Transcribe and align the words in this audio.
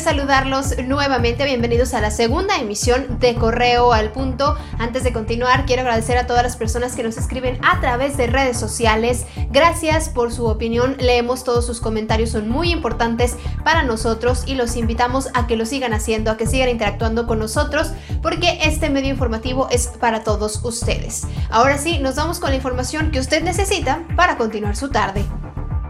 saludarlos 0.00 0.76
nuevamente. 0.84 1.44
Bienvenidos 1.44 1.94
a 1.94 2.00
la 2.00 2.10
segunda 2.10 2.58
emisión 2.58 3.18
de 3.18 3.34
Correo 3.34 3.92
al 3.92 4.12
Punto. 4.12 4.56
Antes 4.78 5.04
de 5.04 5.12
continuar, 5.12 5.64
quiero 5.64 5.82
agradecer 5.82 6.18
a 6.18 6.26
todas 6.26 6.42
las 6.42 6.56
personas 6.56 6.94
que 6.94 7.02
nos 7.02 7.16
escriben 7.16 7.58
a 7.64 7.80
través 7.80 8.16
de 8.16 8.26
redes 8.26 8.58
sociales. 8.58 9.24
Gracias 9.50 10.08
por 10.08 10.32
su 10.32 10.46
opinión. 10.46 10.96
Leemos 10.98 11.44
todos 11.44 11.64
sus 11.64 11.80
comentarios, 11.80 12.30
son 12.30 12.48
muy 12.48 12.72
importantes 12.72 13.36
para 13.64 13.84
nosotros 13.84 14.44
y 14.46 14.54
los 14.54 14.76
invitamos 14.76 15.28
a 15.34 15.46
que 15.46 15.56
lo 15.56 15.64
sigan 15.64 15.94
haciendo, 15.94 16.30
a 16.30 16.36
que 16.36 16.46
sigan 16.46 16.68
interactuando 16.68 17.26
con 17.26 17.38
nosotros, 17.38 17.92
porque 18.22 18.58
este 18.62 18.90
medio 18.90 19.10
informativo 19.10 19.68
es 19.70 19.86
para 19.86 20.24
todos 20.24 20.62
ustedes. 20.64 21.22
Ahora 21.48 21.78
sí, 21.78 21.98
nos 21.98 22.16
vamos 22.16 22.38
con 22.38 22.50
la 22.50 22.56
información 22.56 23.10
que 23.10 23.20
usted 23.20 23.42
necesita 23.42 24.04
para 24.14 24.36
continuar 24.36 24.76
su 24.76 24.90
tarde. 24.90 25.24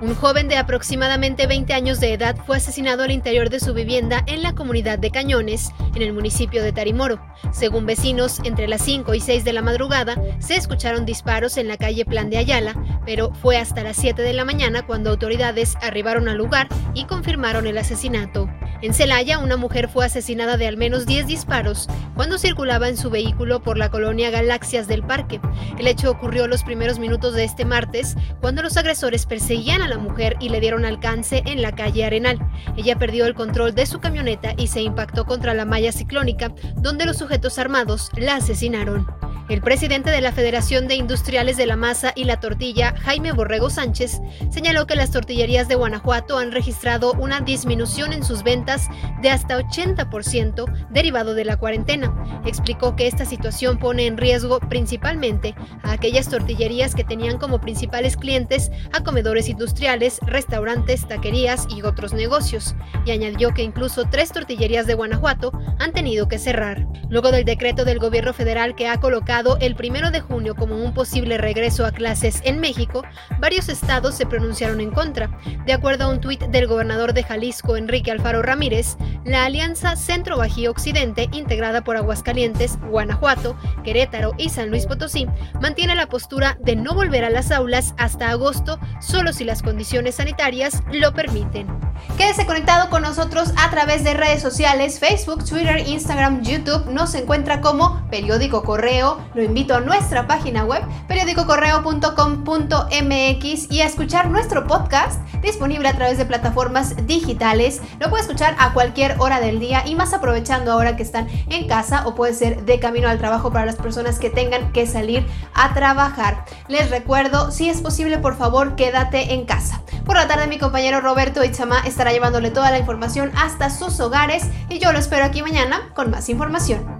Un 0.02 0.14
joven 0.14 0.46
de 0.48 0.58
aproximadamente 0.58 1.46
20 1.46 1.72
años 1.72 2.00
de 2.00 2.12
edad 2.12 2.36
fue 2.44 2.58
asesinado 2.58 3.04
al 3.04 3.10
interior 3.10 3.48
de 3.48 3.60
su 3.60 3.72
vivienda 3.72 4.22
en 4.26 4.42
la 4.42 4.54
comunidad 4.54 4.98
de 4.98 5.10
Cañones, 5.10 5.70
en 5.94 6.02
el 6.02 6.12
municipio 6.12 6.62
de 6.62 6.72
Tarimoro. 6.72 7.18
Según 7.50 7.86
vecinos, 7.86 8.40
entre 8.44 8.68
las 8.68 8.82
5 8.82 9.14
y 9.14 9.20
6 9.20 9.44
de 9.44 9.54
la 9.54 9.62
madrugada 9.62 10.20
se 10.38 10.56
escucharon 10.56 11.06
disparos 11.06 11.56
en 11.56 11.66
la 11.66 11.78
calle 11.78 12.04
Plan 12.04 12.28
de 12.28 12.36
Ayala, 12.36 12.74
pero 13.06 13.32
fue 13.32 13.56
hasta 13.56 13.82
las 13.82 13.96
7 13.96 14.20
de 14.20 14.34
la 14.34 14.44
mañana 14.44 14.84
cuando 14.84 15.08
autoridades 15.08 15.76
arribaron 15.80 16.28
al 16.28 16.36
lugar 16.36 16.68
y 16.92 17.04
confirmaron 17.04 17.66
el 17.66 17.78
asesinato. 17.78 18.50
En 18.86 18.94
Celaya, 18.94 19.40
una 19.40 19.56
mujer 19.56 19.88
fue 19.88 20.06
asesinada 20.06 20.56
de 20.56 20.68
al 20.68 20.76
menos 20.76 21.06
10 21.06 21.26
disparos 21.26 21.88
cuando 22.14 22.38
circulaba 22.38 22.88
en 22.88 22.96
su 22.96 23.10
vehículo 23.10 23.60
por 23.60 23.78
la 23.78 23.90
colonia 23.90 24.30
Galaxias 24.30 24.86
del 24.86 25.02
Parque. 25.02 25.40
El 25.76 25.88
hecho 25.88 26.08
ocurrió 26.08 26.46
los 26.46 26.62
primeros 26.62 27.00
minutos 27.00 27.34
de 27.34 27.42
este 27.42 27.64
martes, 27.64 28.14
cuando 28.40 28.62
los 28.62 28.76
agresores 28.76 29.26
perseguían 29.26 29.82
a 29.82 29.88
la 29.88 29.98
mujer 29.98 30.36
y 30.38 30.50
le 30.50 30.60
dieron 30.60 30.84
alcance 30.84 31.42
en 31.46 31.62
la 31.62 31.74
calle 31.74 32.04
Arenal. 32.04 32.38
Ella 32.76 32.96
perdió 32.96 33.26
el 33.26 33.34
control 33.34 33.74
de 33.74 33.86
su 33.86 33.98
camioneta 33.98 34.54
y 34.56 34.68
se 34.68 34.82
impactó 34.82 35.24
contra 35.24 35.52
la 35.52 35.64
malla 35.64 35.90
ciclónica, 35.90 36.54
donde 36.76 37.06
los 37.06 37.18
sujetos 37.18 37.58
armados 37.58 38.10
la 38.14 38.36
asesinaron. 38.36 39.04
El 39.48 39.62
presidente 39.62 40.10
de 40.10 40.20
la 40.20 40.32
Federación 40.32 40.88
de 40.88 40.96
Industriales 40.96 41.56
de 41.56 41.66
la 41.66 41.76
Masa 41.76 42.12
y 42.16 42.24
la 42.24 42.40
Tortilla, 42.40 42.96
Jaime 43.02 43.30
Borrego 43.30 43.70
Sánchez, 43.70 44.20
señaló 44.50 44.88
que 44.88 44.96
las 44.96 45.12
tortillerías 45.12 45.68
de 45.68 45.76
Guanajuato 45.76 46.36
han 46.36 46.50
registrado 46.50 47.12
una 47.12 47.40
disminución 47.40 48.12
en 48.12 48.24
sus 48.24 48.42
ventas 48.42 48.88
de 49.22 49.30
hasta 49.30 49.56
80% 49.56 50.88
derivado 50.90 51.34
de 51.34 51.44
la 51.44 51.58
cuarentena. 51.58 52.42
Explicó 52.44 52.96
que 52.96 53.06
esta 53.06 53.24
situación 53.24 53.78
pone 53.78 54.06
en 54.06 54.16
riesgo 54.16 54.58
principalmente 54.58 55.54
a 55.84 55.92
aquellas 55.92 56.28
tortillerías 56.28 56.96
que 56.96 57.04
tenían 57.04 57.38
como 57.38 57.60
principales 57.60 58.16
clientes 58.16 58.72
a 58.92 59.04
comedores 59.04 59.48
industriales, 59.48 60.18
restaurantes, 60.22 61.06
taquerías 61.06 61.68
y 61.70 61.82
otros 61.82 62.14
negocios, 62.14 62.74
y 63.04 63.12
añadió 63.12 63.54
que 63.54 63.62
incluso 63.62 64.06
tres 64.10 64.32
tortillerías 64.32 64.88
de 64.88 64.94
Guanajuato 64.94 65.52
han 65.78 65.92
tenido 65.92 66.26
que 66.26 66.40
cerrar. 66.40 66.84
Luego 67.08 67.30
del 67.30 67.44
decreto 67.44 67.84
del 67.84 68.00
gobierno 68.00 68.32
federal 68.32 68.74
que 68.74 68.88
ha 68.88 68.98
colocado 68.98 69.35
el 69.60 69.76
primero 69.76 70.10
de 70.10 70.20
junio 70.20 70.54
como 70.54 70.76
un 70.76 70.94
posible 70.94 71.36
regreso 71.36 71.84
a 71.84 71.92
clases 71.92 72.40
en 72.44 72.58
México, 72.58 73.02
varios 73.38 73.68
estados 73.68 74.14
se 74.14 74.24
pronunciaron 74.24 74.80
en 74.80 74.90
contra. 74.90 75.28
De 75.66 75.74
acuerdo 75.74 76.04
a 76.04 76.08
un 76.08 76.20
tuit 76.20 76.40
del 76.44 76.66
gobernador 76.66 77.12
de 77.12 77.22
Jalisco, 77.22 77.76
Enrique 77.76 78.10
Alfaro 78.10 78.40
Ramírez, 78.40 78.96
la 79.26 79.44
Alianza 79.44 79.94
Centro 79.96 80.38
Bajío 80.38 80.70
Occidente, 80.70 81.28
integrada 81.32 81.84
por 81.84 81.98
Aguascalientes, 81.98 82.78
Guanajuato, 82.88 83.58
Querétaro 83.84 84.32
y 84.38 84.48
San 84.48 84.70
Luis 84.70 84.86
Potosí, 84.86 85.26
mantiene 85.60 85.94
la 85.94 86.08
postura 86.08 86.56
de 86.62 86.74
no 86.74 86.94
volver 86.94 87.24
a 87.24 87.30
las 87.30 87.50
aulas 87.50 87.94
hasta 87.98 88.30
agosto 88.30 88.78
solo 89.00 89.34
si 89.34 89.44
las 89.44 89.62
condiciones 89.62 90.14
sanitarias 90.14 90.82
lo 90.92 91.12
permiten. 91.12 91.66
Quédese 92.16 92.46
conectado 92.46 92.88
con 92.88 93.02
nosotros 93.02 93.52
a 93.58 93.70
través 93.70 94.02
de 94.02 94.14
redes 94.14 94.40
sociales, 94.40 94.98
Facebook, 94.98 95.44
Twitter, 95.44 95.86
Instagram, 95.86 96.42
YouTube. 96.42 96.86
Nos 96.86 97.14
encuentra 97.14 97.60
como 97.60 98.06
Periódico 98.10 98.62
Correo. 98.62 99.18
Lo 99.34 99.42
invito 99.42 99.74
a 99.74 99.80
nuestra 99.80 100.26
página 100.26 100.64
web, 100.64 100.82
periódicocorreo.com.mx 101.08 103.70
y 103.70 103.80
a 103.80 103.86
escuchar 103.86 104.30
nuestro 104.30 104.66
podcast 104.66 105.20
disponible 105.42 105.88
a 105.88 105.94
través 105.94 106.18
de 106.18 106.26
plataformas 106.26 107.06
digitales. 107.06 107.80
Lo 108.00 108.10
puede 108.10 108.22
escuchar 108.22 108.56
a 108.58 108.72
cualquier 108.72 109.16
hora 109.18 109.40
del 109.40 109.60
día 109.60 109.86
y 109.86 109.94
más 109.94 110.12
aprovechando 110.12 110.72
ahora 110.72 110.96
que 110.96 111.02
están 111.02 111.28
en 111.48 111.68
casa 111.68 112.06
o 112.06 112.14
puede 112.14 112.34
ser 112.34 112.64
de 112.64 112.80
camino 112.80 113.08
al 113.08 113.18
trabajo 113.18 113.52
para 113.52 113.66
las 113.66 113.76
personas 113.76 114.18
que 114.18 114.30
tengan 114.30 114.72
que 114.72 114.86
salir 114.86 115.26
a 115.54 115.74
trabajar. 115.74 116.44
Les 116.68 116.90
recuerdo, 116.90 117.50
si 117.50 117.68
es 117.68 117.80
posible, 117.80 118.18
por 118.18 118.36
favor, 118.36 118.76
quédate 118.76 119.34
en 119.34 119.44
casa. 119.44 119.82
Por 120.04 120.16
la 120.16 120.28
tarde 120.28 120.46
mi 120.46 120.58
compañero 120.58 121.00
Roberto 121.00 121.44
Itzama 121.44 121.80
estará 121.80 122.12
llevándole 122.12 122.50
toda 122.50 122.70
la 122.70 122.78
información 122.78 123.32
hasta 123.36 123.70
sus 123.70 123.98
hogares 123.98 124.44
y 124.68 124.78
yo 124.78 124.92
lo 124.92 124.98
espero 124.98 125.24
aquí 125.24 125.42
mañana 125.42 125.90
con 125.94 126.10
más 126.10 126.28
información. 126.28 126.95